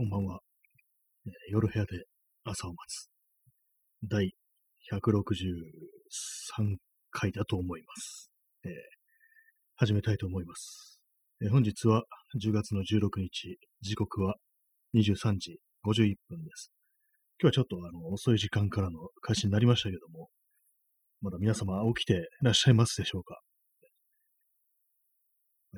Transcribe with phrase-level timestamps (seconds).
[0.00, 0.38] こんばんは。
[1.26, 2.04] えー夜部屋で
[2.44, 3.10] 朝を待つ。
[4.08, 4.32] 第
[4.92, 6.76] 163
[7.10, 8.30] 回だと思います。
[8.64, 8.70] えー
[9.74, 11.00] 始めたいと思います。
[11.42, 12.04] えー本日は
[12.40, 14.36] 10月の16日、時刻は
[14.94, 16.70] 23時51分です。
[17.42, 20.28] 今日はちょっとあの遅い時間からの開始になりましたけども、
[21.22, 23.40] まだ皆様起きていらっしゃいますでしょうか？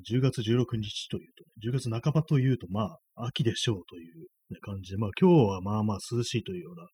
[0.01, 4.27] 10月16日というと、10月半ばというと、まあ、秋でしょうという、
[4.63, 6.86] 感じで、まあ、今日はまあまあ涼しいというような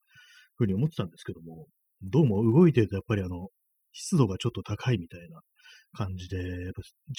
[0.57, 1.67] ふうに思ってたんですけども、
[2.03, 3.49] どうも動いてるとやっぱりあの、
[3.93, 5.41] 湿度がちょっと高いみたいな
[5.97, 6.39] 感じで、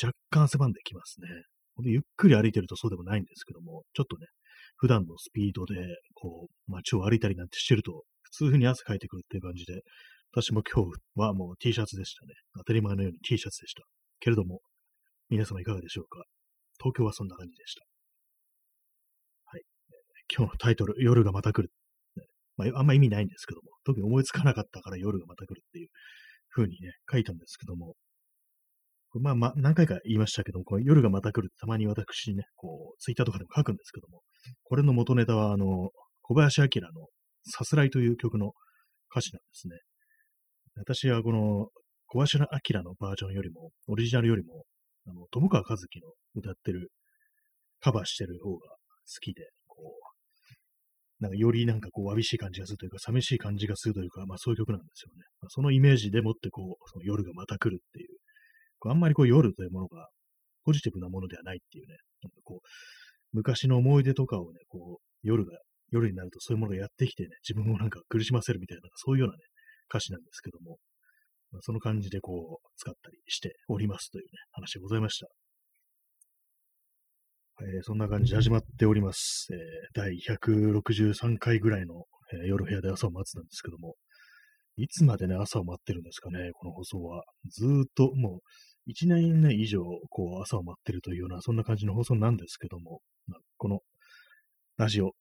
[0.01, 1.27] 若干汗ばんできますね。
[1.85, 4.27] ゆっくり歩いてるとそうでもないんですけども、ちょっとね、
[4.77, 5.75] 普段のスピードで、
[6.13, 9.81] こう、街を歩いたりなんてしてると、普通に汗かいてくるっていう感じで、
[10.31, 12.33] 私も今日はもう T シャツでしたね。
[12.57, 13.83] 当たり前のように T シャツでした。
[14.19, 14.61] けれども、
[15.29, 16.23] 皆様いかがでしょうか？
[16.79, 17.81] 東京はそんな感じでした。
[19.45, 19.61] はい。
[20.33, 21.71] 今日のタイトル、夜がまた来る。
[22.55, 25.89] まあ、あんま意味ないんですけども、特に思いつかなかったから夜がまた来るっていう
[26.49, 27.95] 風にね、書いたんですけども、
[29.19, 34.21] まあまあ、何回か言いましたけども、これ夜がまた来るってたまに私ね、こう、ツイッターとかでも書くんですけども、
[34.63, 37.07] これの元ネタは、あの、小林明の
[37.45, 38.53] さすらいという曲の
[39.11, 39.77] 歌詞なんですね。
[40.75, 41.67] 私はこの
[42.07, 42.47] 小林明
[42.81, 44.63] のバージョンよりも、オリジナルよりも、
[45.07, 46.91] あの、友川和樹の歌ってる、
[47.79, 48.77] カバーしてる方が好
[49.21, 50.07] きで、こう、
[51.19, 55.23] なんかよりなんかこう、わびしい感じがするというか、寂しい感じがするというか、まあそういう曲なんですよね。
[55.41, 58.09] まあ、そのイメージでもってこう、その夜がまた来るっていう、
[58.79, 60.09] こうあんまりこう夜というものが
[60.63, 62.67] ポジティブなものではないっていうね、なんかこう、
[63.33, 65.57] 昔の思い出とかをね、こう、夜が、
[65.91, 69.43] 夜になるとそういうものがやってきてね、自分をなんか苦しませるみたいな、そういうようなね、
[69.89, 70.77] 歌詞なんですけども、
[71.57, 75.27] まあ、その感じでこう、使ったりしておりますというね、話でございました。
[77.59, 79.47] えーそんな感じで始まっております。
[79.51, 79.57] えー
[79.95, 83.95] 第163回ぐらいの、えー夜部屋で朝を待つなんですけども、
[84.75, 87.23] いつまでね、朝を待ってるんですかね、この放送は。
[87.49, 88.41] ずっとも
[88.87, 89.81] う、1年ね、以上、
[90.11, 93.79] こう、朝を待ってるというような、そんな感じの放送なんですけども、まあこの、
[94.77, 95.13] ラジオ、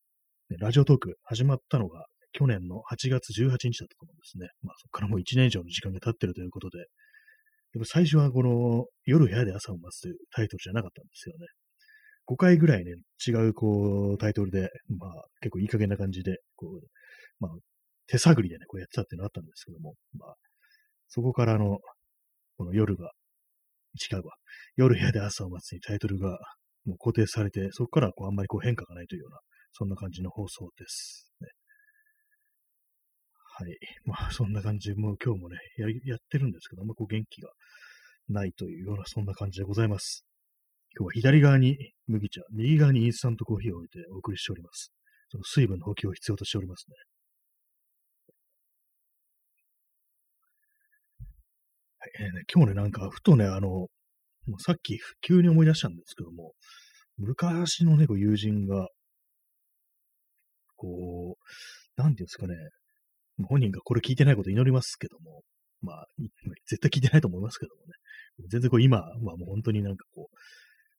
[0.59, 4.49] ラジオトーク始まったのが、去年の8月18日だったと思うんですね。
[4.61, 6.85] まあ、そこからもう1年以上の時間が経ってるということで、
[7.73, 11.45] でも最初はこの、夜部屋で朝を待つというタイトルじゃなかったんですよね。
[12.27, 12.95] 5回ぐらいね、
[13.25, 16.87] 違うこう、タイトルで、まあ、結構いい加減な感じで、こう、
[17.39, 17.51] まあ、
[18.07, 20.35] 手探りでね、こうやってたっていうのがあったんですけども、まあ、
[21.07, 21.79] そこからの、
[22.57, 23.11] この夜が、
[24.11, 24.35] 違うわ。
[24.75, 26.37] 夜部屋で朝を待つにタイトルが
[26.85, 29.39] もう固定されて、そこからこうあんまりこう変化がないというような、
[29.73, 31.31] そんな感じの放送です。
[31.41, 31.47] ね、
[33.59, 33.75] はい。
[34.05, 37.49] まあ、そんな感じ、もう今日もね、ややってるんですけど、あんまこう元気が
[38.29, 40.25] ないというような、そんな感じでございます。
[40.95, 44.91] 今日は左側に麦茶、右側にインスタントコーヒーを置いてお送りしております。
[45.29, 46.95] その水分の補給を必要としておりますね。
[51.99, 53.89] はい、えーね今日ね、なんか、ふとね、あの、も
[54.57, 56.53] うさっき急に思い出したんですけども、
[57.17, 58.87] 昔のね、こう友人が、
[60.75, 61.37] こ
[61.97, 62.53] う、なんていうんですかね、
[63.45, 65.43] 本人がこれ聞いてないこと祈りますけども、
[65.81, 66.05] まあ、
[66.67, 67.93] 絶対聞いてないと思いますけどもね、
[68.49, 70.35] 全然こう今はもう本当になんかこう、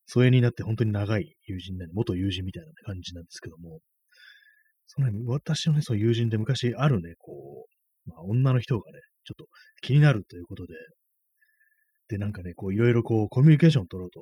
[0.05, 3.79] 疎遠になって本当に長い友人なんで、元友人みたいな感じなんですけども、
[4.87, 7.67] そのね、私のね、その友人で昔あるね、こ
[8.07, 9.45] う、まあ、女の人がね、ちょっと
[9.81, 10.73] 気になるということで、
[12.09, 14.21] で、なんかね、こう、いろいろこう、コミュニケーションを取ろうと、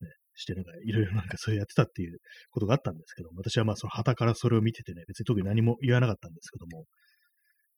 [0.00, 2.18] ね、して、なんか、いろいろなんかそうやってたっていう
[2.50, 6.86] ことがあったんですけども、私はまあ、その旗からそれを見ててね、別に特に何も言わなかったんですけども、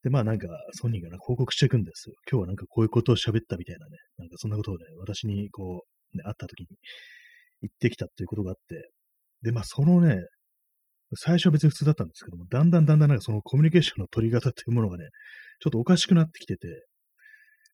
[0.03, 2.15] で、まあなんか、ソニーがなんか報告していくんですよ。
[2.29, 6.67] 今日はなんかこういうことを喋ったみたいなね、なんかそんなことをね、私にこう、ね、会った時に
[7.61, 8.89] 言ってきたっていうことがあって、
[9.43, 10.17] で、まあそのね、
[11.15, 15.05] 最初は別に普通だったんですけども、だんだんだんだんなんかそのコミュニケーションの取り方っていうものがね、
[15.59, 16.67] ちょっとおかしくなってきてて、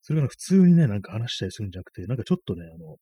[0.01, 2.97] それが普通にね、なんか話したりするんじゃなくて、なんかちょっとね、あの、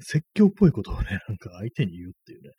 [0.00, 2.50] 説教っぽいことをね、なんか相手に言うっていうね、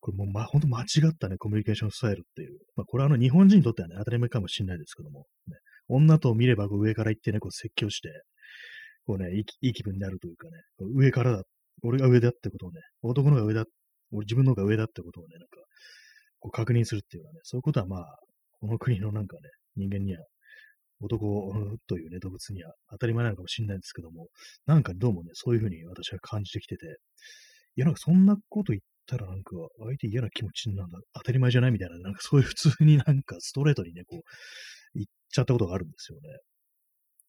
[0.00, 2.58] これもう、ま、本当間違ったね、コミュニケーションスタイルっていう。
[2.74, 5.56] まあ、これはあの、日本人にとってはね、当たり前かもしれないですけども、ね、
[5.88, 8.08] 女と見ればこう上から行ってね、こう説教して、
[9.06, 10.52] こうね、いいい気分になるというかね、
[10.94, 11.42] 上からだ、
[11.82, 13.64] 俺が上だってことをね、男の方が上だ、
[14.12, 15.56] 俺自分の方が上だってことをね、なんか、
[16.38, 18.18] こう確認するっていうのはね、そういうことはまあ、
[18.60, 19.42] この国のなんかね、
[19.76, 20.24] 人間には、
[21.02, 21.54] 男
[21.88, 24.28] というね、動物には当たり前なのかもしれないですけども、
[24.66, 26.86] なんかどうもね、そういうふうに私は感じてきてて、
[27.76, 34.20] いや、なんかそんなこと言ったらなんか相手嫌な気持ちになるんだ、当たり前じゃないみたいな、なんかそういう普通になんかストレートにね、こう、
[34.94, 36.28] 言っちゃったことがあるんですよね。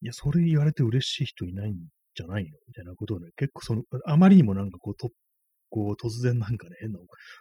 [0.02, 1.76] いや、それ言われて嬉しい人いないん
[2.14, 5.10] じゃないのみたいなことをね、結構その、あまりにもなんかこう、突
[5.70, 6.98] こう、突然なんかね、変な、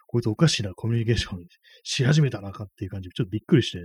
[0.07, 1.43] こいつおかしなコミュニケーション
[1.83, 3.79] し始めたなかっていう感じで、ちょっとびっくりして、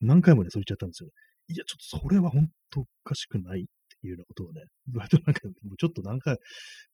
[0.00, 1.10] 何回もね、そう言っちゃったんですよ。
[1.48, 3.66] いや、ちょっとそれは本当おかしくない
[4.06, 4.62] いうようなことをね、
[4.94, 6.34] 割となんか、もうちょっと何回、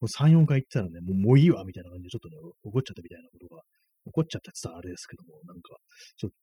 [0.00, 3.62] もう3、4回言ってたらね、もうもういいわみたいな感じで、ちょっとね、怒っちゃったみたいなことが、
[4.06, 5.76] 怒っちゃったって言ったらあれですけども、なんか、
[6.16, 6.36] ちょっと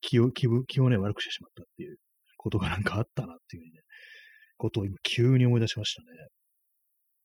[0.00, 1.96] 気を、気を、気をね、悪くしてしまったっていう
[2.36, 3.80] ことがなんかあったなっていうね、
[4.56, 6.08] ことを今急に思い出しましたね。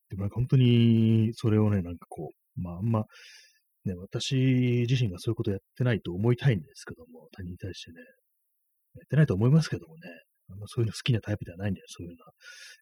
[0.09, 3.05] でもなんか本当に、それをね、なんかこう、まああんま、
[3.85, 7.97] ね、私自身がそういうことやってないと思いたいんですけども、他人に対してね、
[8.95, 10.01] やってないと思いますけどもね、
[10.65, 12.17] あそういうの好きなタイプではないんで、そういうよ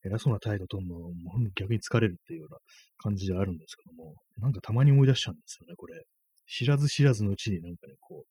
[0.04, 1.12] うな偉そうな態度とんの、もう
[1.56, 2.58] 逆に疲れるっていうような
[2.98, 6.04] 感じではあるんですけども、なんかたまに思い出しちゃうんですよね、これ。
[6.48, 8.26] 知らず知らずのうちになんかね、こ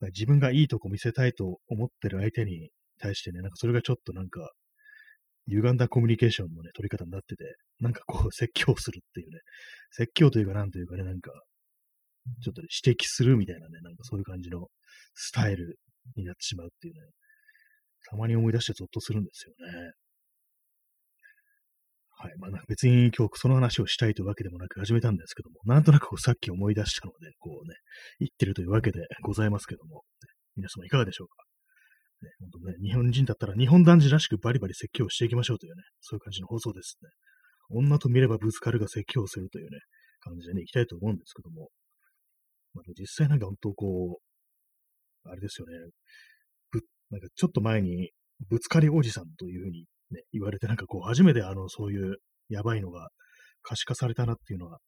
[0.00, 4.50] う、自分がいいとこ見せたいと思ってる相手に対してね、なんかそれがちょっとなんか、
[5.48, 7.44] 歪んだコミュニケーションのね、取り方になってて、
[7.80, 9.38] なんかこう、説教するっていうね、
[9.92, 11.30] 説教というかなんというかね、なんか、
[12.42, 14.66] ちょっと、指摘するみたいなね、なんかそういう感じの
[15.14, 15.78] スタイル
[16.16, 17.00] になってしまうっていうね、
[18.08, 19.92] たまに思い出してゾッとするんですよね。
[22.18, 22.32] はい。
[22.38, 27.74] まあ、別に今日その話をしたいというわけでもなく始めたんですけども、なんとなくさっき思い出したので、こうね、
[28.20, 30.02] 言ってるというわけでございますけども、
[30.56, 31.44] 皆様いかがでしょうか？
[32.22, 37.10] ね、本当ね、日本人だったら日本男児らしくバリバリ説教していきましょうというね、そういう感じの放送ですね。
[37.68, 39.78] 女と見ればぶつかるが説教するというね、
[40.20, 41.68] 感じでね、行きたいと思うんですけども、
[42.72, 44.20] まあ、実際なんか本当こ
[45.24, 45.72] う、あれですよね、
[47.10, 48.10] なんかちょっと前に、
[48.48, 52.16] ぶつかりおじさんというふうにね、言われて、なんかこう、初めてあの、そういう
[52.48, 53.08] やばいのが
[53.62, 54.78] 可視化されたなっていうのは、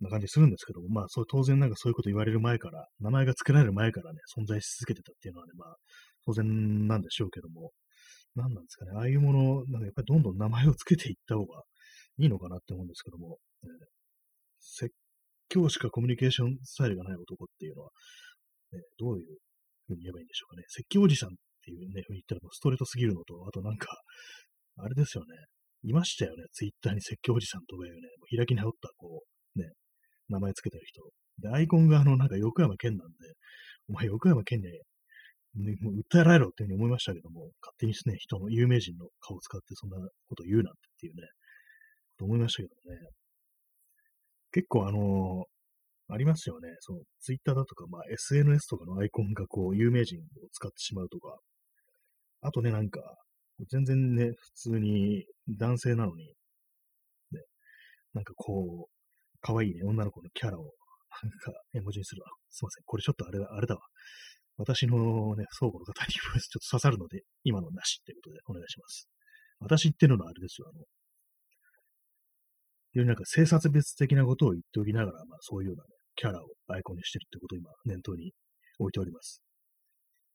[0.00, 5.76] な感じするんですけども、まあ、そう当然なんかそういうこと言われる前から、名前が付けられる前からね、存在し続けてたっていうのはね、まあ、
[6.26, 7.72] 当然なんでしょうけども、
[8.34, 11.62] 何なんですかね、ああいうもの、なんかやっぱりどんどん名前を付けていった方が
[12.18, 13.70] いいのかなって思うんですけども、えー、
[14.60, 14.94] 説
[15.48, 17.90] 教しかコミュニケーションスタイルがない男っていうのは、
[18.72, 19.38] ね、どういう
[19.86, 20.64] ふうに言えばいいんでしょうかね。
[20.68, 21.32] 説教おじさんっ
[21.64, 23.88] ていうね、ふうに言ったらもうストレートすぎるのと、あとなんか、
[24.78, 25.34] あれですよね。
[25.82, 26.44] いましたよね。
[26.52, 28.00] ツイッターに説教おじさんとかいうね、
[28.36, 29.22] 開き直ったこ
[29.56, 29.70] う、ね、
[30.28, 31.02] 名前つけてる人。
[31.38, 33.14] で、アイコンがあの、なんか横山健なんで、
[33.88, 39.96] お前横山健に、ね、もう訴えられろっていうふうに思いましたけども、勝手にですね、人の有名人の顔を使ってそんな
[40.28, 41.22] こと言うなんてっていうね、
[42.18, 42.98] と思いましたけどね。
[44.52, 45.44] 結構あの、
[46.08, 46.68] ありますよね。
[46.80, 50.22] その、ツイッターだとか、まあ、SNS とかのアイコンがこう、有名人を
[50.52, 51.38] 使ってしまうとか、
[52.42, 53.00] あとね、なんか、
[53.70, 56.26] 全然ね、普通に男性なのに、
[57.32, 57.40] ね、
[58.14, 58.90] なんかこう、
[59.40, 62.22] 可愛いね、女の子のキャラを、なんか、絵文字にする。
[62.24, 62.84] あ、すいません。
[62.84, 63.80] これちょっとあれだ、あれだわ。
[64.58, 69.08] 私のね、相互の方に ちょっと刺さるので、今のなしってことでお願いします。
[69.58, 70.68] 私ってのはあれですよ。
[70.68, 70.86] あの、よ
[73.02, 78.32] りなんか生殺別的なことを言っておきながら、まあそういうようなね、キャラをアイコンにしてるってことを今念頭に
[78.78, 79.42] 置いております。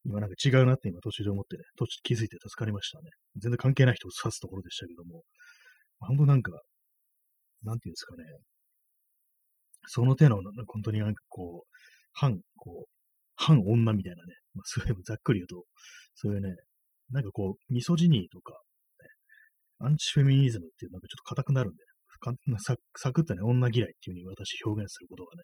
[0.04, 3.10] 今なんか違うなって今途中で思ってね、途中気づいて助かりましたね。
[3.38, 5.24] 全然関係ない人を指すところでしたけども、
[6.00, 6.52] 本当なんか、
[7.64, 8.24] なんていうんですかね、
[9.88, 10.38] その手の、
[10.68, 11.78] 本当になんかこう、
[12.14, 12.90] 反、こう、
[13.36, 15.66] 反女みたいなね、まあ、そういうざっくり言うと、
[16.16, 16.56] そういうね、
[17.12, 21.84] なんかこう、ミソジニーとか、ね、アンチフェミニズムっていうなんかちょっと硬くなるんで、
[22.60, 25.44] サ サクッとね、女嫌いっていう風に私表現することがね、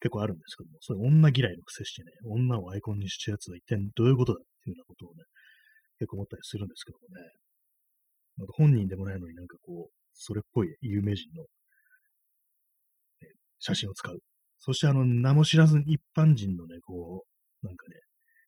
[0.00, 5.24] 結構あるんですけども、そういう女嫌いの癖してね、女をアイコンにしたやつは一体どういうことだっていうようなことをね、
[5.98, 7.22] 結構思ったりするんですけどもね。
[8.38, 11.48] なんか本人でもないのになんかこう、それっぽい有名人の、ね、
[13.58, 14.18] 写真を使う。
[14.58, 17.24] そしてあの、名も知らず一般人のね、こ
[17.62, 17.96] う、なんかね、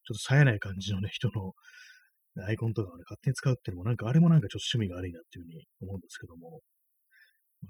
[0.07, 1.53] ちょっと冴えない感じのね、人の
[2.47, 6.61] アイコンとかをね、勝手に使うっていうのも、なんかあれもなんかちょっと趣味が悪いなっていうふうに思うんですけども、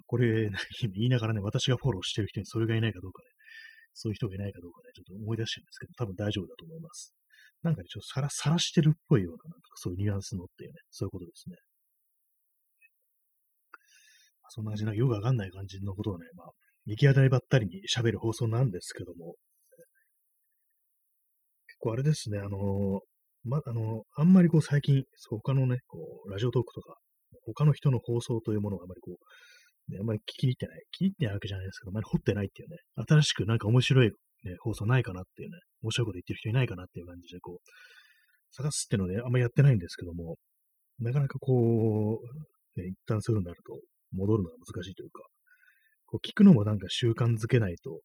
[0.06, 0.50] これ、
[0.82, 3.28] 言いながらね、私がフォローしてる人にそれがいないかどうかね、
[3.94, 7.14] そういう人がいないかどうかね、ちょっと思い出してるんですけど、多分大丈夫だと思います。
[7.62, 11.56] なんかね、ちょっとさら、さらしてるっぽいような、なんかそういうニュアンスのっていうね、そういうことですね。
[14.49, 16.47] そんな感じな、よくわかんない感じのことをね、まあ、
[16.87, 19.37] 行き当たりばったりに喋る放送なんですけども、
[21.68, 23.00] 結構あれですね、あの
[23.44, 26.97] ま、あのあんまりこう最近、他のね、こう、ラジオトークとか、
[27.47, 29.16] 他の人の放送というものがあまりこう、
[29.90, 30.82] ね、あんまり聞き入ってない。
[30.94, 32.76] 聞き入ってないわけじゃないですけど、あまり掘ってないっていうね、
[33.09, 34.11] 新しくなんか面白い、
[34.44, 37.70] ね、放送ないかなっていうね、面白いこと言ってる人いないかなっていう感じで、こう、
[38.52, 40.37] 探すっていうのね、あんまりやってないんですけども、
[40.99, 43.80] なかなかこう、ね、一旦そういうになると、
[44.12, 45.23] 戻るのが難しいというか、
[46.06, 48.00] こう聞くのもなんか習慣づけないと、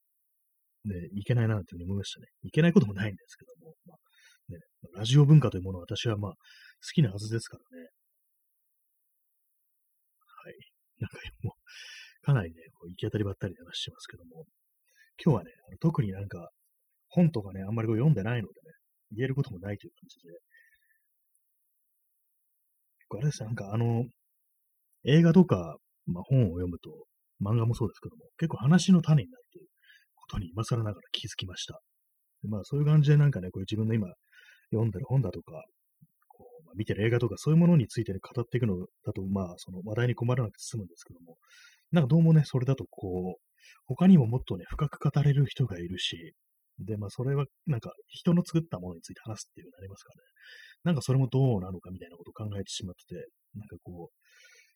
[0.86, 2.28] ね、いけないなっていうふうに思いましたね。
[2.44, 3.98] いけないこともないんですけども、まあ
[4.54, 4.60] ね、
[4.96, 6.38] ラジオ文化というものは私はまあ好
[6.94, 7.90] きなはずですからね。
[11.00, 14.46] なんかもう、かなりね、こう行き当たりばったりで話してますけども、
[15.24, 16.50] 今日はね、あの特になんか、
[17.10, 18.74] 本とかね、あんまりこう読んでないのでね、
[19.12, 20.34] 言えることもないという感じで、
[23.18, 24.04] あれですなんかあの、
[25.06, 27.06] 映画とか、まあ、本を読むと、
[27.42, 29.68] 漫画もそうですけども、結構話の種になるという
[30.16, 31.80] ことに今更ながら気づきました。
[32.42, 34.08] でまあそういう感じでなんかね、こう自分の今
[34.72, 35.64] 読んでる本だとか、
[36.76, 41.38] 見てる映画とかそういうものについて、ね、語っていくのだと、まあその話題に困らなくて済むんですけども、
[41.92, 43.42] なんかどうもね、それだとこう、
[43.86, 46.34] 他にももっとね、深く語れる人がいるし、
[46.80, 50.22] で、まあそれはなんか人の作ったものについて話すっていうになりますかね。
[50.84, 54.26] なんかそれもどうなのかみたいなことを考えてしまってて、なんかこう、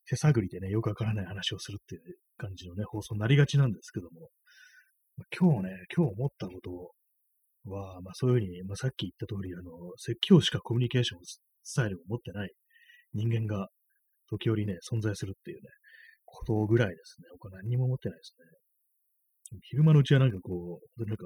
[0.09, 2.01] 手探りでね、よくわからない話をするっていう
[2.37, 4.29] 感じのね、放送になりがちなんですけども、
[5.37, 11.21] 今日ね、今日思ったことは、まあそういうふうに、まあさっき言った通り、あの、説教しかコミュニケーションを
[11.69, 12.49] スタイルを持ってない
[13.13, 13.67] 人間が
[14.29, 15.69] 時折ね、存在するっていうね、
[16.25, 17.27] ことぐらいですね。
[17.39, 18.33] 他何にも持ってないです
[19.53, 19.59] ね。
[19.63, 21.25] 昼間のうちはなんかこう、なんか、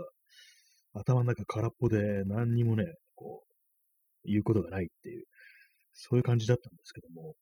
[0.93, 2.85] 頭の中空っぽで何にもね、
[3.15, 5.25] こう、言うことがないっていう、
[5.93, 7.35] そういう感じだったんですけども、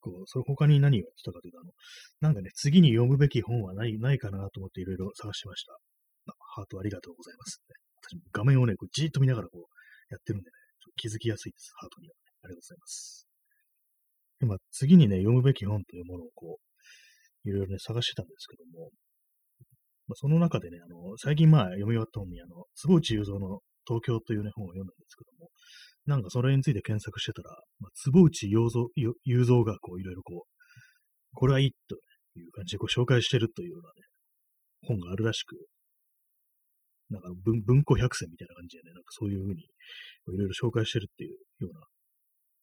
[0.00, 1.72] こう、それ他に何を言ってたかというと、あの、
[2.20, 5.76] なんかね、次に読むべき本はないないかなと思っていろいろ探しました。
[6.54, 7.62] ハートありがとうございます、
[8.02, 9.81] 私も画面をね、こうじーっと見ながらこう
[10.12, 12.20] やってるんでね、ちょっと気づきやすいです、ハートには、ね。
[12.44, 13.26] ありがとうございます。
[14.40, 18.90] で、まあ、次にね、読むべき本というものをこう、いろいろね、探してたんですけども、
[20.06, 25.48] まあ、その中でね、あの、最近まあ読み終わった本に、あの、坪内雄三の東京というね、本を読んだんですけども、
[26.06, 28.86] なんかそれについて検索してたら、まあ、坪内雄三
[29.24, 31.96] 雄三がこういろいろこう、これはいいと
[32.38, 33.94] いう感じでこう紹介してるというようなね、
[34.82, 35.56] 本があるらしく、
[37.12, 39.66] なんか文文庫百選みたいな感じでね、なんかそういうふうにい
[40.26, 41.80] ろいろ紹介してるっていうような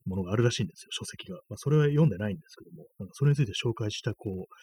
[0.06, 1.39] ものがあるらしいんですよ、書籍が。
[1.50, 4.53] まあ、それは読んでないんですけども、なんかそれについて紹介した、こう、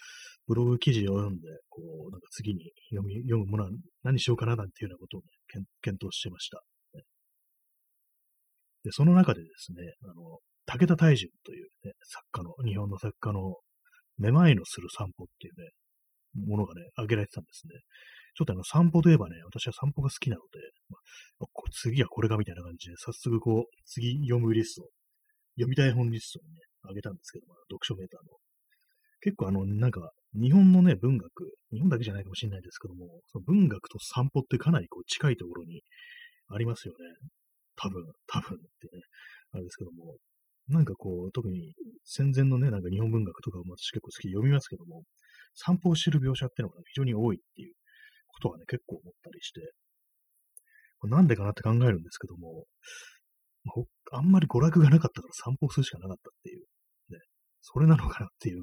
[0.48, 3.70] ブログ記事を読んで、こう、なんか次に読み読むものは
[4.02, 6.62] 何しようかななんていうようなことをね、検討してました。
[8.86, 13.56] で、その中でですね、あの、武田大順という、ね、作家の、日本の作家の、
[14.18, 15.70] めまいのする散歩っていうね、
[16.46, 17.74] ものがね、挙げられてたんですね。
[18.36, 20.98] ちょっとあの、散歩といえばね、私は散歩が好きなので、ま
[21.40, 24.88] あ、次はこれかみたいな感じで、早速こう、次読むリスト、
[25.56, 28.36] 読みたい本リストにね、挙げたんですけど、まあ、読書メーターの。
[29.22, 31.30] 結構あの、なんか、日本のね、文学、
[31.72, 35.80] 日本だけじゃないかもしれないですけども、その文学と散歩ってかなりこう近いところに
[36.52, 36.98] ありますよね。
[37.76, 39.02] 多分、多分ってね、
[39.52, 40.16] あれですけども、
[40.68, 41.72] なんかこう、特に
[42.04, 45.04] 戦前のね、なんか日本文学とかも私結構好きで読みますけども、
[45.54, 47.72] 散歩を知る描写っていうのが非常に多いっていう
[48.36, 49.72] ことはね、結構思ったりして、
[51.04, 52.64] なんでかなって考えるんですけども、
[54.12, 56.60] あんまり娯楽がなかったから散歩するしかなかったっていう、
[57.10, 57.18] ね、
[57.60, 58.62] それなのかなっていう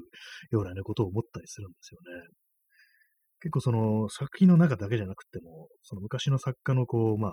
[0.50, 2.28] ようなね、ことを思ったりするんですよね。
[3.40, 7.30] 結構その作品の中だけじゃなくても、その昔の作家のこう、まあ、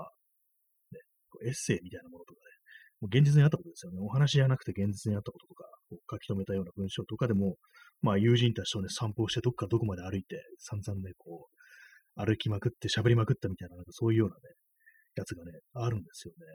[0.92, 1.00] ね
[1.48, 2.52] エッセイみたいなものとかね、
[3.02, 4.00] もう現実にあったことですよね。
[4.02, 5.64] お話じゃなくて現実にあったこととか、
[6.12, 7.56] 書き留めたような文章とかでも、
[8.02, 11.61] まあ友人たちとね、散歩してどっかどこまで歩いて、散々ね、こう、
[12.16, 14.42] 歩きまくって喋りまくったみたいな、なんかそういうようなね、
[15.16, 16.46] やつがね、あるんですよね。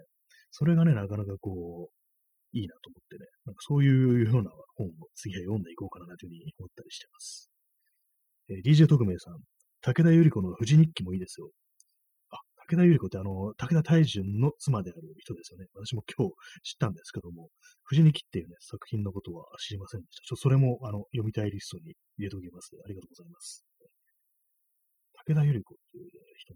[0.51, 2.07] それがね、なかなかこう、
[2.53, 7.51] いいなと思ってね、なんかそういうような本を次は読んでいこうかなというふうに思ったりしてます。
[8.49, 9.39] えー、DJ 特命さん、
[9.83, 11.51] 武田由里子の富士日記もいいですよ。
[12.31, 12.39] あ
[12.71, 15.67] 武田百合子ってあの、武田大順の妻である人ですよね。
[15.75, 16.33] 私も今日
[16.63, 17.51] 知ったんですけども、
[17.85, 20.23] 藤に切っていうね、作品のことは知りませんでした。
[20.25, 22.71] ちょそれも、あの、読みたいリストに入れておきます。
[22.85, 23.66] ありがとうございます。
[25.27, 26.55] 武田百合子っていう、ね、人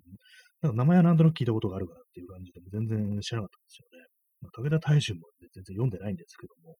[0.62, 4.06] なんか名前は何となく聞いたことがあるかなっていう感じで、全然知らなかったんですよね。
[4.42, 6.76] まあ、武田大順も、ね、全然読んでないんですけども、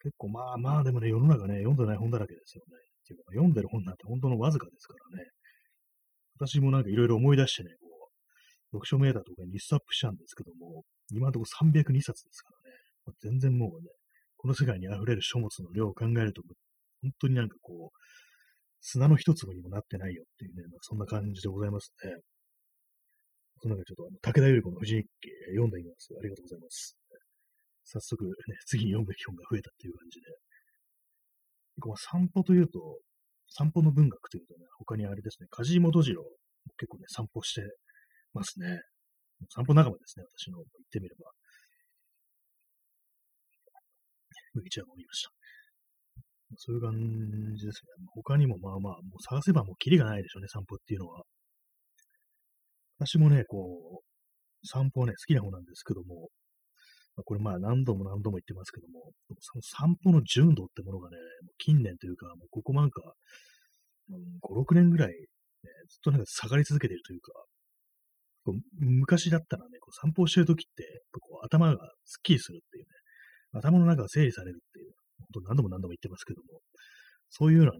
[0.00, 2.78] 結構まあまあでもね、世の中ね、読んでない本だらけですよね。
[2.78, 5.28] っていうか、読んでる本なんて本当のわずかですからね。
[6.38, 7.90] 私もなんかいろいろ思い出してね、こ
[8.72, 13.90] う読書メーターとかにリストアップしたんですけども、今のところ302冊ですからね、まあ、全然もうね、
[14.36, 16.42] この世界に溢れる書物の量を考えると、
[17.02, 17.98] 本当になんかこう、
[18.80, 22.16] 砂の一粒にもなってないよっていうね、まあ、そんな感じでございますね。
[23.62, 26.08] その中ちょっとあの武田百合子の藤日記読んでみます。
[26.16, 26.96] ありがとうございます。
[27.84, 28.30] 早速ね、
[28.66, 30.26] 次に読むべき本が増えたっていう感じで。
[31.80, 33.00] こう散歩というと、
[33.48, 36.24] 散歩の文学というとね、他にあれですね、梶本次郎、
[36.78, 37.62] 結構ね、散歩して
[38.32, 38.80] ますね。
[39.48, 40.58] 散歩仲間ですね、私の。
[40.58, 41.30] 言ってみれば。
[44.54, 45.39] 麦茶飲みました。
[46.56, 46.92] そういう感
[47.56, 48.06] じですね。
[48.14, 51.22] 他にもまあまあ、もう探せばもうキリがないでしょうね、散歩っていうのは。
[52.98, 56.28] 私もね、こう、散歩はね、好きな方なんですけども、
[57.24, 61.16] これまあ何度も何度も言ってますけども、その散歩の純度ってものがね、
[61.58, 63.02] 近年というか、もうここなんか、
[64.10, 65.14] うん、5、6年ぐらい、ね、
[65.88, 67.32] ずっとなんか下がり続けているというか、
[68.44, 72.88] こう昔だったらね、こう散歩してるときって、こう頭がスッキリするっていうね、
[73.52, 74.92] 頭の中が整理されるっていう、
[75.46, 76.60] 何度も何度も言ってますけども、
[77.28, 77.78] そういうようなね、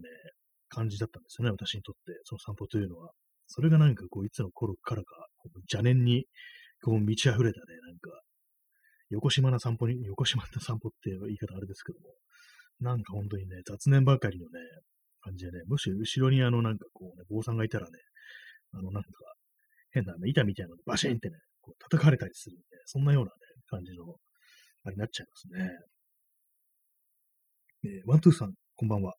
[0.69, 3.11] 感じだったんですよね、私にとって、その散歩というのは。
[3.47, 5.27] それがなんかこう、いつの頃からか、
[5.71, 6.25] 邪念に、
[6.81, 8.21] こう、満ち溢れたね、なんか、
[9.09, 12.15] 横島な散歩に、横島な散歩っていう言い方あれですけども、
[12.79, 14.51] なんか本当にね、雑念ばかりのね、
[15.19, 17.99] 感じでね、むしろ後ろにあの、なんかこうね、坊さんがいたらね、
[18.71, 19.09] あの、なんか、
[19.91, 23.31] 変な、ね、板みたいなのバシンってね、こう叩かれたりするんで、そんなようなね、
[23.67, 24.15] 感じの、
[24.83, 25.69] あれになっちゃいますね。
[27.83, 29.15] えー、ワントゥーさん、こんばんは。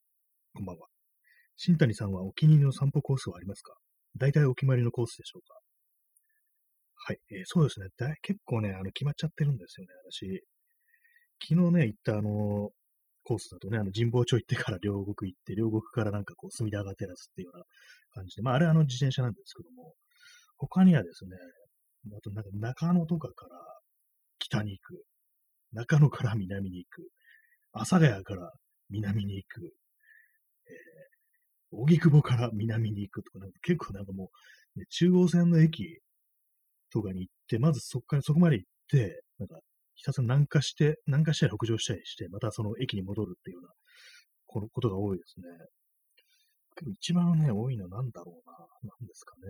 [0.55, 0.87] こんばんは。
[1.57, 3.75] 新谷さんはお気に入りの散歩コースはありますか？
[4.17, 5.59] 大体お決まりのコースでしょうか？
[6.95, 7.89] はい、えー、そうですね。
[7.99, 10.45] だ結構ね、あの、決まっちゃってるんですよね、私。
[11.43, 12.71] 昨日ね、行ったあの、
[13.25, 17.65] コースだとね、あの、神保町行ってから両国行って、両国からなんかこう、隅田川テラスっていうような
[18.15, 19.95] 感じで、まあ、あれあの自転車なんですけども、
[20.57, 21.31] 他にはですね、
[22.17, 23.57] あとなんか中野とかから
[24.39, 25.03] 北に行く、
[25.73, 27.03] 中野から南に行く、
[27.73, 28.53] 阿佐ヶ谷から
[28.91, 29.73] 南に行く、
[31.73, 34.31] 荻窪から南に行くとか、結構なんかも
[34.77, 36.01] う、ね、中央線の駅
[36.93, 39.59] とかに行って、まずそこからそこまで行って、なんか
[39.95, 43.71] ひたすら南下して、南下したり北上したりして、またその駅に戻るっていうような、
[44.47, 45.47] このことが多いですね。
[46.93, 48.57] 一番ね、多いのは何だろうな。
[48.83, 49.43] 何ですかね。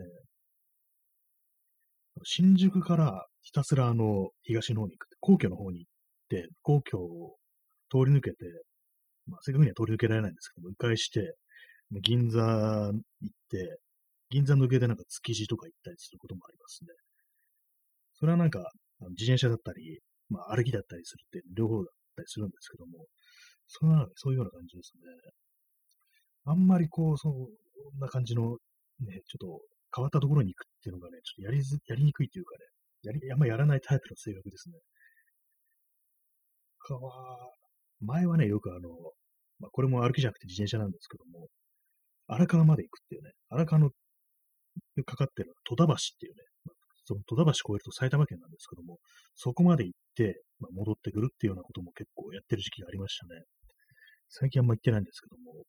[2.24, 5.08] 新宿からひたすらあの、東の方に行く。
[5.20, 5.90] 皇居の方に行っ
[6.28, 6.98] て、皇居
[7.92, 8.36] 通り抜けて、
[9.26, 11.36] まあ、正確には通り抜けられないんですけど、迂回して、
[12.00, 13.00] 銀座行っ
[13.50, 13.78] て、
[14.30, 16.88] 銀座抜けてなんか築地とか行ったりすることもありますね。
[18.14, 18.64] それはなんか、
[19.10, 23.04] 自転車だったり、まあ歩きだったりするって両方だったりするんですけども、
[23.66, 25.02] そんな、そういうような感じですね。
[26.44, 27.34] あんまりこう、そん
[28.00, 28.56] な感じの、
[29.00, 29.60] ね、ちょっと
[29.94, 32.64] 変わったところに行くっていうのがね、ちょっとやりず、やりにくいというかね、
[33.02, 34.78] やり、あんまやらないタイプの性格ですね。
[36.80, 37.50] かは、
[38.02, 38.88] 前はね、よくあの、
[39.60, 41.48] まあ、これも歩きじゃなくて自転車なんですけども、
[42.26, 43.90] 荒川まで行くっていうね、荒川の
[45.04, 46.42] かかってる戸田橋っていうね、
[47.04, 48.98] その戸田橋越えると埼玉県なんですけども、
[49.34, 53.42] そこまで行って、まあ、戻ってくるっていうようなことも結構やってる時期がありましたね。
[54.28, 55.64] 最近あんま行ってないんですけども、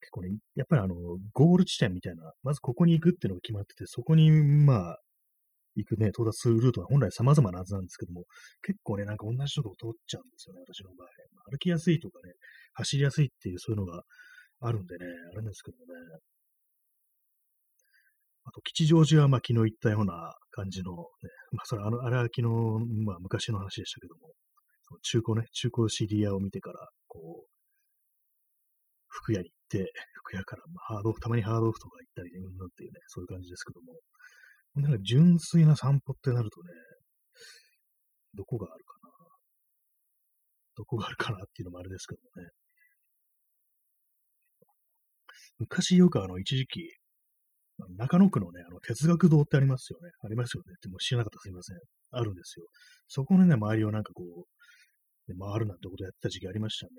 [0.00, 0.94] 結構ね、やっぱりあの、
[1.32, 4.98] ゴール地点みたいな、まずここに行くっていうのが決まってて、そこに、まあ、
[5.76, 8.24] 行くね、到達するルートは本来様々なはずなんですけども、
[8.62, 11.08] 結構ね、なんか同じとこ通っちゃうんですよね、私の場合。
[11.52, 12.32] 歩きやすいとかね、
[12.74, 14.02] 走りやすいっていうそういうのが
[14.60, 15.92] あるんでね、あれですけどもね。
[18.46, 20.96] あと、吉祥寺は、まあ、昨日言ったような感じの、ね、
[21.52, 22.48] まあ、それ、あの、あれは昨日、
[23.04, 24.30] まあ、昔の話でしたけども、
[24.86, 27.48] その中古ね、中古 CD 屋を見てから、こう、
[29.08, 33.98] 服屋に行って、服屋から、まあ、ハードオフ、たまにハードオフとか行ったりね、うんなんていうね、そういう感じですけども、
[34.76, 36.68] なんか純粋な散歩ってなるとね、
[38.34, 39.10] どこがあるかな。
[40.76, 42.50] どこがあるかなっていうのもあれですけどね。
[45.58, 46.80] 昔よくあの、一時期、
[47.96, 50.10] 中野区のね、あの、哲学堂ってありますよね。
[50.22, 50.74] ありますよね。
[50.76, 51.76] っても知らなかったすいません。
[52.10, 52.66] あるんですよ。
[53.08, 56.92] そこのね、周りをなんかこう、回るなんてことやってた時期ありましたね。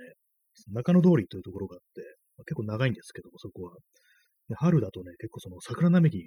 [0.74, 2.02] 中野通りというところがあって、
[2.46, 3.78] 結構長いんですけども、そこは。
[4.56, 6.18] 春だとね、結構その桜並木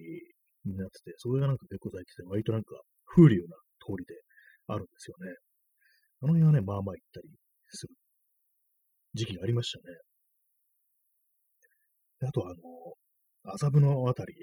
[0.65, 4.15] になってて、それがなんか結構咲いてて、割となんか風流な通りで
[4.69, 5.35] あるんですよね。
[6.23, 7.29] あの辺はね、まあまあ行ったり
[7.71, 7.95] する
[9.15, 9.85] 時期がありましたね。
[12.29, 12.55] あと、あの、
[13.55, 14.35] 麻布のあたり、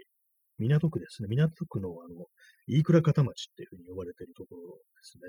[0.58, 1.28] 港区ですね。
[1.30, 2.26] 港区の、あの、
[2.66, 5.22] 飯倉方町っていうふうに呼ばれているところですね。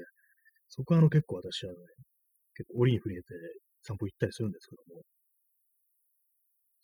[0.68, 1.78] そこは、あの、結構私はね、
[2.56, 3.28] 結構折に触れて
[3.82, 5.02] 散歩行ったりするんですけども、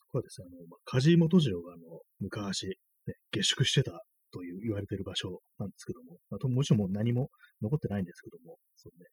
[0.01, 7.31] そこはですね、あの、まあ、梶本次郎が、あの、昔、ね、下宿してたという言われている場所なんですけども、まあともちろんもう何も
[7.63, 9.07] 残ってないんですけども、そうね、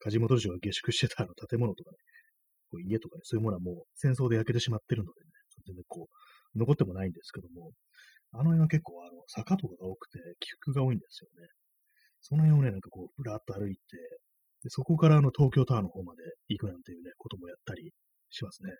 [0.00, 1.96] 梶本次郎が下宿してたあの建物とかね、
[2.70, 5.30] こう家とかね、そういうものはもう戦争で焼けてしまってるのでね、
[5.66, 7.72] 全然こう、残ってもないんですけども、
[8.32, 11.48] あの辺は結構あの坂とかが多くて、起伏が多いんですよね。
[12.20, 13.80] その辺をね、なんかこう、ふらっと歩いて、
[14.62, 17.92] でそこからあの東京タワーの方まで行くなんていうね、こともやったり
[18.30, 18.72] しますね。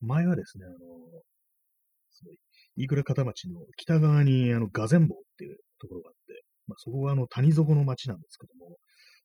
[0.00, 0.76] 前はですね、あの、
[2.76, 8.76] 飯倉方町の北側にあの、ガゼン坊っていうところがあって、まあ、そこはあの、谷底の町なんですけども、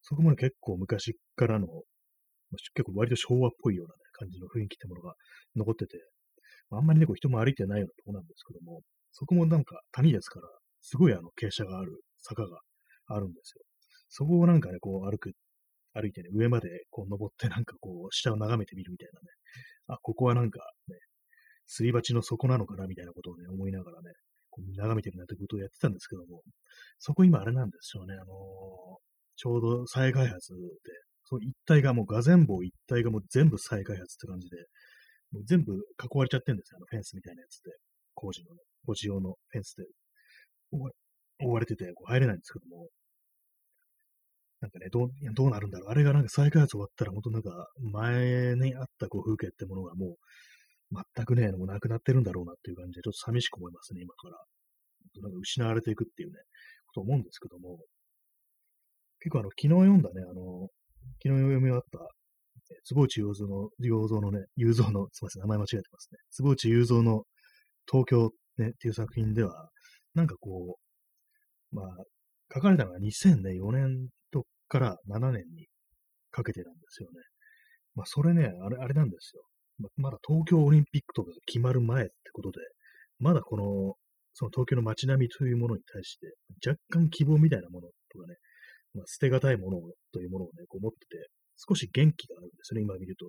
[0.02, 1.82] そこまで結構昔からの、まあ、
[2.74, 5.14] 結構割と昭和っぽいような、ね、感じの雰囲気ってものが
[5.56, 5.98] 残ってて、
[6.72, 10.48] あんまりね、こう人も歩いてないようなとこなんですけども、そこもなんか谷ですから、
[10.82, 12.60] すごいあの傾斜がある坂が
[13.08, 13.64] あるんですよ。
[14.10, 15.32] そこをなんかね、こう歩く、
[15.94, 19.26] 歩いてね、上までこう登ってなんかこう下を眺めてみるみたいなね。
[19.88, 20.96] あ、ここはなんかね、
[21.72, 24.12] すり鉢の底なのかなみたいなことをね、思いながらね、
[24.50, 26.42] こう眺めてるなということをやってたんですけども、
[26.98, 28.28] そこ今あれなんですよね、あのー、
[29.36, 30.58] ちょうど再開発で、
[31.26, 34.58] その一帯がもうガゼン棒一帯がもう全部再開発って感じで、
[35.32, 37.72] もう全部囲われちゃってるんですよ、あのフェンスみたいなやつで、
[38.16, 39.86] 工事のね、工事用のフェンスで。
[41.42, 42.90] 覆われてて、こう入れないんですけども、
[44.62, 45.90] なんかね、どう、どうなるんだろう。
[45.90, 50.16] あれがなんか再開発終わったら、本当なんか、前にあったこう風景ってものがもう、
[50.92, 54.38] 全くね、もうなくなってるんだろうなっていう感じで、ちょっと寂しく思いますね、今から。
[55.22, 56.36] なんか失われていくっていうね、
[56.88, 57.80] こと思うんですけども、
[59.20, 60.70] 結構あの、昨日読んだね、あの、
[61.24, 62.00] 昨日読み終わった、
[62.72, 66.18] え坪内雄三の、雄三のね、雄三の、すみません、名前間違えてますね。
[66.32, 67.24] 坪内雄三の
[67.90, 69.70] 東京ね、っていう作品では、
[70.14, 70.78] なんかこ
[71.72, 71.86] う、まあ、
[72.54, 75.68] 書かれたのが2004年とから7年に
[76.32, 77.16] かけてなんですよね。
[77.96, 79.44] まあ、それね、あれ、あれなんですよ。
[79.80, 82.60] ままだ東京オリンピックとかが決まる前ってことで、
[83.20, 83.96] まだこの、
[84.34, 86.34] その東京の街並みというものに対して、
[86.66, 88.36] 若干希望みたいなものとかね、
[88.94, 89.80] まあ、捨てがたいもの
[90.14, 93.26] というものをね、こう持ってて、少し元気があるんですね、今見ると。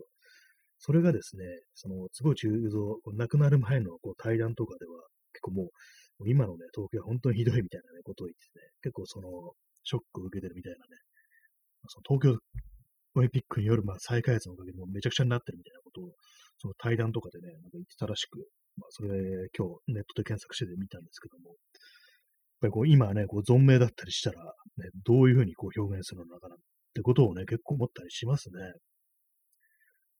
[0.79, 2.71] それがですね、その、坪内雄
[3.05, 5.71] 三、亡くなる前のこう対談とかでは、結構も
[6.21, 9.29] う、今のね、東京は本当にひどいみたいなね、ことを言ってて、ね、結構その、
[9.85, 10.97] ショックを受けてるみたいなね、
[11.89, 12.41] その東京
[13.14, 16.12] オリンピックによるまあ再開発のおかげでもめちゃくちゃになってるみたいなことを、
[16.59, 18.38] その対談とかでね、なんか言ってたらしく、
[18.77, 19.11] まあ、それ
[19.57, 21.57] 今日ネットで検索して見たんですけども、やっ
[22.61, 26.59] ぱりこう今ね、こう存命だったりしたら、ね、どういうふうにこう表現するのかなっ
[26.94, 28.61] てことをね、結構思ったりしますね。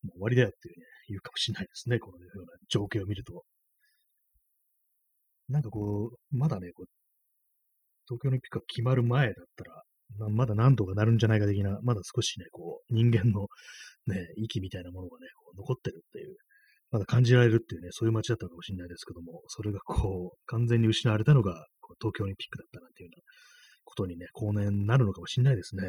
[0.03, 3.44] もう終わりだよっていうね、言うかもしれないですね、このような情景を見ると。
[5.48, 6.87] なんかこう、まだね、こう
[8.09, 9.83] 東京オリンピックが決まる前だったら、
[10.18, 13.46] ままだ何とかなるんじゃないか的な、まだ少しね、こう、人間の
[14.07, 16.37] ね、息みたいなものがね、こう残ってるっていう、
[16.90, 23.23] まだ感じられるっていうね、そういう街だったかもしれないですけども、それがこう、完全に失われたのが、こう東京オリンピックだったなんていうような
[23.85, 25.83] ことにね、後年になるのかもしれないですね。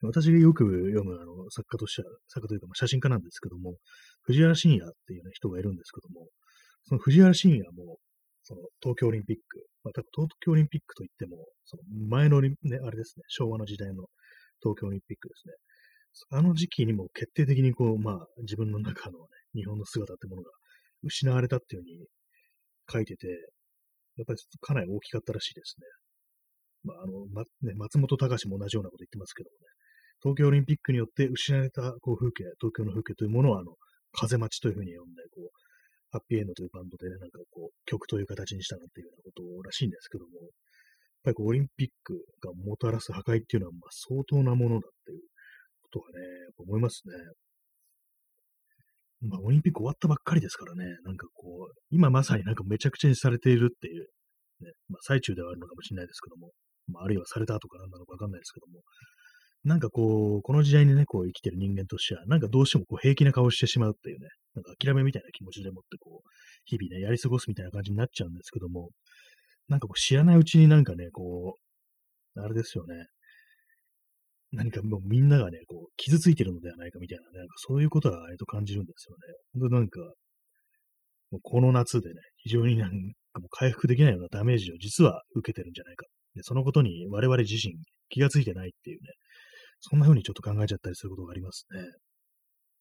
[0.00, 3.74] 私がよく読むあの作家としては、作家というかま写真家なんですけども、
[4.22, 6.28] 藤原信也っていう、ね、人がいるんですけども、
[6.84, 7.98] その藤原信也も、
[8.48, 14.08] その東京オリンピック、まあ、東京オリンピックといっても、その前のね、あれですね、昭和の時代の
[14.62, 15.54] 東京オリンピックですね。
[16.30, 20.50] あの時期にも決定的にこう、まあ、自分の中のね、日本の姿ってものが
[21.02, 22.06] 失われたっていうふうに
[22.90, 23.28] 書いてて、
[24.16, 25.86] やっぱりかなり大きかったらしいですね。
[26.84, 29.66] まあ、あの、ま、ね、松本隆も同じようなこと言ってますけどもね、
[30.22, 33.74] 東京オリンピックによって失われたこう風景、東京の風景というものをあの、
[34.12, 35.67] 風待ちというふうに呼んで、こう、
[36.10, 40.50] ハッピーエンドというバンドで、なんかこう、曲という形にしたなんていうようなことらしいんですけども、やっ
[41.24, 45.20] ぱりこうオリンピックがもたらす破壊っていうのは、まあ、相当なものだっていう
[45.82, 47.14] ことはね、やっぱ思いますね。
[49.20, 54.06] まあ、オリンピック終わったばっかりですからね、なんかこう、今まさになんかめちゃくちゃにされているっていう、
[54.62, 56.52] ね、まあ、最中ではあるのかもしれないですけども、
[56.86, 58.80] まあ、あるいはされた後かなんなのかわかんないですけども、
[59.64, 66.28] なんかこう、この時代にね、こう生きてる人間としては、なんかどうしてもこう平気な顔してしまうっていうね、なんか諦めみたいな気持ちでもってこう、
[66.64, 68.90] 日々ね、やり過ごすみたいな感じになっちゃうんですけども、
[69.68, 71.54] なんかこう知らないうちになんかね、こ
[72.36, 73.06] う、あれですよね、
[74.52, 79.60] 何かもうみんながね、こう、傷ついてるのではないかみたいなね、なんかそういうことは割と感じるんですよね。
[79.60, 80.00] 本当なんか、
[81.30, 82.94] もうこの夏でね、非常になんか
[83.40, 86.06] もう回復できないようなダメージを実は受けてるんじゃないか。
[86.34, 87.74] で、そのことに我々自身
[88.08, 89.12] 気がついてないっていうね、
[89.80, 91.80] そんな風にちょっと考えちゃったりすることがありますね。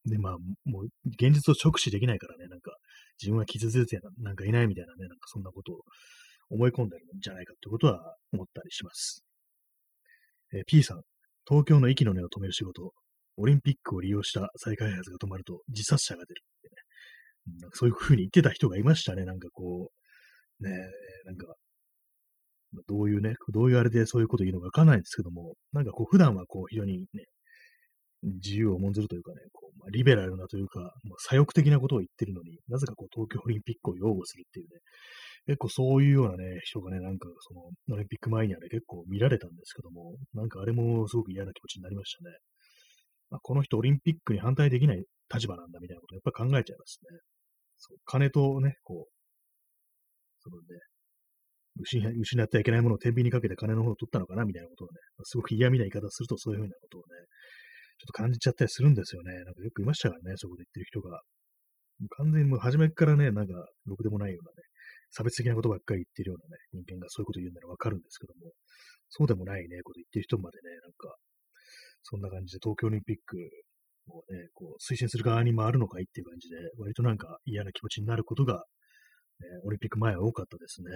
[0.10, 2.72] で、まあ、もう、現実を直視できないからね、なんか、
[3.22, 5.82] 自分は傷ついてなんかいないみたいなね、なんかそんなことを
[6.50, 9.24] 思い込んでるんじゃないかってことは思ったりします。
[10.54, 11.02] えー、P さん、
[11.48, 12.94] 東京の息の根を止める仕事、
[13.38, 19.92] オリンピックを利用した再開発が止まると自殺者が出るってね、なんかそういう風に言ってた人がいましたね、なんかこ
[20.60, 20.72] う、ね、
[21.26, 21.54] なんか、
[22.88, 27.26] どういうね、どういうあれでそういうこと言うのかわかんないんですけども、なんかこう普段はこう非常にね、
[28.24, 34.80] 自由を重んずるというかね、こうまあ、リベラルなというか、まあ、左翼的なことを言ってるのに、なぜかこう東京オリンピックを擁護するっていうね、
[35.46, 42.36] 結構そういうようなね、人がね、なんかそのオリンピック前にはね、結構見られたんですけども、なんかあれもすごく嫌な気持ちになりましたね。
[43.30, 45.04] まあ、この人オリンピックに反対できない
[45.34, 47.20] 立場なんだみたいなことをやっぱ考えちゃいますね。
[47.78, 49.12] そう金とね、こう、
[50.40, 50.66] そのね、
[51.84, 57.06] 失ってはいけないものを天秤にかけて金の方を取ったのかなみたいなことをね、すごく嫌味な言い方するとそういうふうなことをね、
[57.98, 59.34] ちょっと感じちゃったりするんですよね。
[59.44, 61.22] なんかよくいましたからね、そこで言ってる人が。
[62.00, 63.54] もう完全にもう初めからね、なんか、
[63.86, 64.68] ろくでもないようなね、
[65.10, 68.54] 差別的なことばっかり言ってるようなね、人間がそういうこと言うならわかるんですけども、
[69.10, 71.16] そうでもないね、こと言ってる人までね、なんか、
[72.04, 73.38] そんな感じで東京オリンピック
[74.14, 78.64] をね、こう、推進する側に回るのかいっていう感じで、割となんか嫌な気持ちになることが、
[79.40, 80.92] ね、オリンピック前は多かったですね。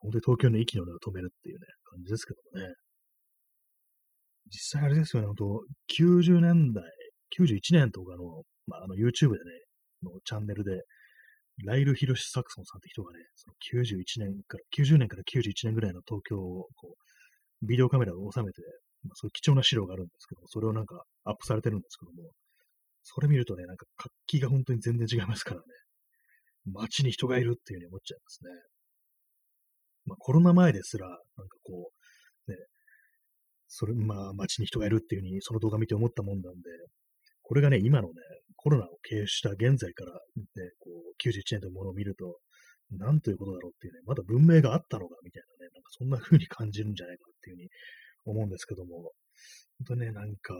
[0.00, 2.74] 本当に東京の息の根を止めるっていうね、感じですけどもね。
[4.50, 5.64] 実際あれですよね、本当
[6.00, 6.84] 90年代、
[7.38, 9.38] 91年とかの、まあ、あの YouTube でね、
[10.02, 10.82] のチャンネルで、
[11.64, 18.62] ライル・ヒロシ・サクソンさんって人がね、その91年から、90年から91年ぐらいの東京をこう、ビデオカメラを収めて、
[19.02, 22.30] まあ、そういう貴重な資料があるんですけども、それをなんかアップされてるんですけども、
[23.02, 25.66] それ見るとね、なんか活気が本当に全然違いますからね。
[26.72, 28.50] 街に人がいるっていうふうに思っちゃいますね。
[30.08, 31.22] まあコロナ前ですら、なんか
[31.62, 31.90] こ
[32.48, 32.56] う、ね、
[33.68, 36.60] それ、まあ街に人がいるっていうふうにその動画見て思ったもんなんで、
[37.42, 38.14] これがね、今のね、
[38.56, 42.38] コロナを経由した現在からね、こう、91年というものを見ると、
[42.90, 47.68] なんということだろうっていうね、まだ文明があったのかみたいなね、なんかそんな風に感じるんじゃないかっていうふうに
[48.24, 49.12] 思うんですけども、
[49.86, 50.54] 本当ね、なんか、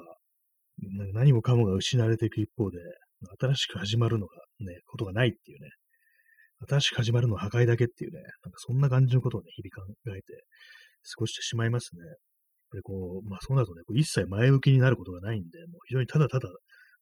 [1.12, 2.78] 何もかもが失われていく一方で、
[3.40, 5.68] 新しく始まるのがね、ことがないっていうね、
[6.66, 10.44] 新しく始まるのは破壊だけっていうね、なんかそんな感じのことをね、日々考えて
[11.05, 12.05] 過ごしてしまいますね。
[12.05, 12.16] やっ
[12.71, 16.49] ぱりこう、まあそうなるとね、こう一切前向きになることがないんで、もう非常にただただ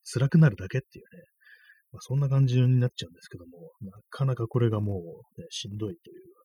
[0.05, 1.23] 辛くなるだけっていうね、
[1.93, 5.01] まあ、そんな感じになっちゃうんですけども、なかなかこれがも
[5.37, 6.41] う、ね、しんどいというか、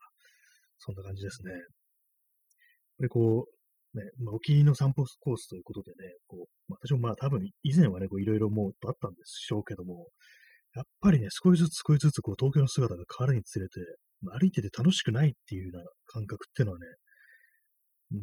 [0.80, 1.52] そんな感じですね。
[1.52, 1.62] やっ
[3.00, 10.08] ぱりこう、ね、まあ、お気に入りの散歩コースということでね、こう、まあ、私もまあ多分以前はね、こういろいろもうあったんでしょうけども、
[10.74, 13.80] やっぱりね、少しずつ少しずつこう東京の姿が変わるにつれて、
[14.40, 16.86] 歩いてて楽しくないっていうような感覚っていうのはね、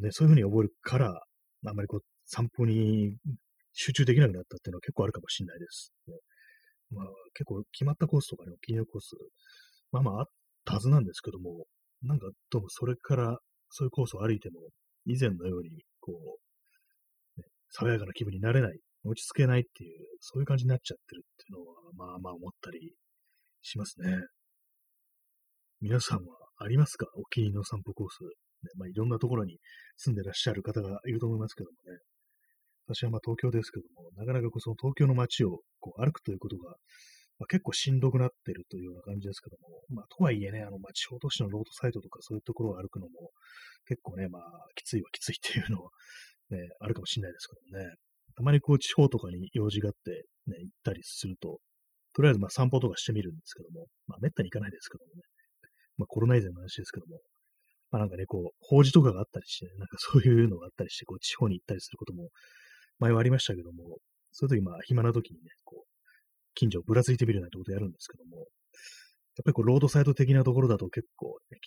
[0.01, 1.23] ね、そういうふうに覚えるから、
[1.67, 3.17] あんまりこう散歩に
[3.73, 5.93] 集中できなくなったっていうのは結構あるかもしれないです。
[6.07, 6.15] ね、
[6.91, 9.17] まあ結構決まったコースとかね、お気に入りのコース、
[9.93, 10.27] まあまああっ
[10.65, 11.67] たはずなんですけども、
[12.03, 13.39] なんかどうもそれから
[13.71, 14.61] そういうコースを歩いても、
[15.07, 16.13] 以前のように、こ
[17.37, 22.93] う、ね、爽やかな気分になれない、落ち着けないっていう、そういう感じになっちゃってるっていうのは、まあまあ思ったり
[23.63, 24.15] しますね。
[25.81, 27.07] 皆さんはありますか？
[27.15, 28.23] お気に入りの散歩コース。
[28.23, 29.59] ね、まあいろんなところに
[29.97, 31.99] 住んでらっしゃる方がいると思いますけどもね。
[32.87, 36.75] 私はまあ東京ですけども、なかなかこうその東京の街をこう歩くということが、
[37.39, 43.31] まあ、結構しんどくなってるというような感じですけども、まあとはいえね、あの、まあ地方都市のロードサイトとかそういうところを歩くのも、
[43.87, 44.43] 結構ね、まあ、
[44.75, 45.91] きついはきついっていうのは、
[46.51, 47.95] ね、あるかもしれないですけどもね。
[48.39, 51.59] たまにこう、地方とかに用事があって、ね、行ったりすると、
[52.15, 55.23] とりあえずまあ散歩とかしてみるんですけども、まあ、めったに行かないですけどもね。
[55.97, 57.19] まあ、コロナ以前の話ですけども、
[57.91, 62.29] まあなんかね、こう、法事とかがあったりして、ね、なんかそういうのがあったりして、こう、地方に行ったりすることも、
[63.01, 63.99] 前はありましたけども、
[64.31, 65.91] そういう時、まあ、暇な時にね、こう、
[66.55, 68.47] 近所をぶらついてみるなんてことをやるんですけども、やっ
[69.45, 71.59] ぱりこう、ロードサイド的なところだと結構、ね、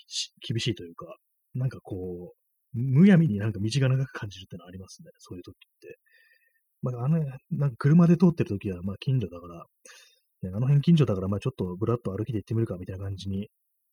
[0.48, 1.18] 厳しいというか、
[1.54, 2.42] なんかこう、
[2.74, 5.12] むやみになんか道が長く感じるってのはありますね。
[5.18, 5.98] そういう時って。
[6.82, 7.20] まあ、あの、
[7.52, 9.66] なんか車で通ってる時は、まあ近所だから、
[10.44, 13.50] ね、あの辺近所だから、まあちょっとぶらっと歩きで行ってみるかみたいな感じに、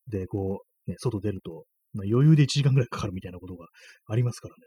[0.07, 3.67] で、こう、ね、外出ると、まあ、余裕で1時間ぐらいかかるみたいなことが
[4.07, 4.61] ありますからね。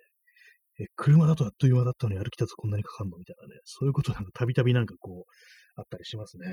[0.84, 3.60] え、車だとあっという間だったのに歩き立つとこんなにかかるのみたいなね。
[3.64, 6.46] そういうことなんかたびたびなんかこう、あったりしますね。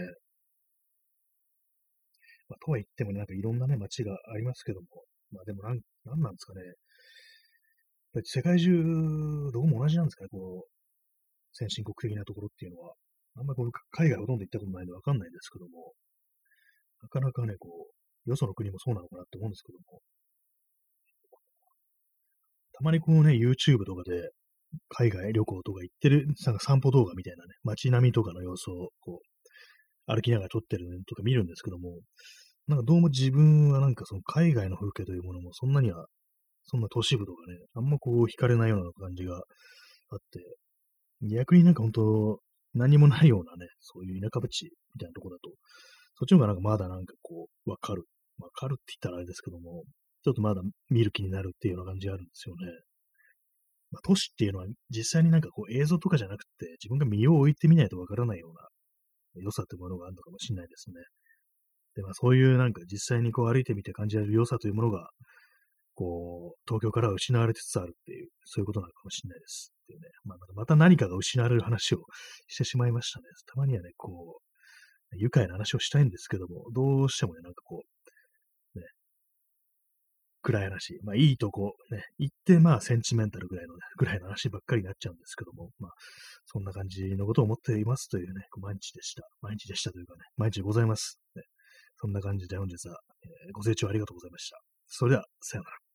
[2.49, 4.87] まあ、とは言っても、ね、なんかいろんなね、街がありますけども、
[5.31, 6.61] まあでもなん、なんなんですかね。
[8.23, 10.78] 世界中、どこも同じなんですかね、こう、
[11.53, 12.93] 先進国的なところっていうのは。
[13.37, 15.93] あんまりこの海外ほとんど行ったことないんでわかんないんですけども、
[17.01, 17.87] なかなかね、こ
[18.25, 20.01] う、よその国もそうなのかなって思うんですけども、
[22.73, 24.31] たまにこうね、YouTube とかで、
[24.89, 31.99] 海外旅行とか行ってる、なんか散歩動画みたいなね、街並みとかの様子を、こう、歩きながら撮ってるのとか見るんですけども、
[32.67, 36.05] なんかどうも自分はなんかその海外の風景というものもそんなには
[36.65, 40.39] そんな都市部とかね、あんまこう惹かれないような感じがあって、
[41.21, 42.39] 逆になんか本当、
[42.73, 45.51] 何もないようなね、そういう田舎地みたいなとこだと、
[46.15, 48.05] そっちの方がなんかまだなんかこう、わかる。
[48.39, 49.83] わかるって言ったらあれですけども、
[50.23, 52.67] ちょっとまだ見る気になるっていうような感じがあるんですよね。
[53.91, 60.95] まあ、都市っていうのは実際になんかこう映像とかじゃなくて、自分が身を置いてみないとわからないような良さというものがあるのかもしれないですね。
[61.95, 65.09] で、まあそういうなんか実際にこう歩いてみて感じられる良さというものが、
[65.95, 69.73] こう、東京から失われつつあるっていう、そういうことなのかもしれないです。
[69.89, 72.03] ていうね、まあ、また何かが失われる話を
[72.47, 73.25] してしまいましたね。
[73.47, 77.81] たまにはね、こう、愉快な話をしたいんですけども、どうしてもね、なんかこ
[78.75, 78.85] う、ね、
[80.43, 85.91] 暗い話、まあいいとこ、ね、行ってまあセンチメンタルぐらいの、ね、ぐらいの話ばっかりになっちゃうんですけども、まあ、
[86.45, 89.23] そんな感じのことを思っていますというね、毎日でした。
[89.41, 91.19] 毎日でしたというかね、毎日ございます。
[91.35, 91.43] ね、
[91.97, 94.59] そんな感じで本日は、えーご清聴ありがとうございました。
[94.87, 95.88] それでは、さようなら。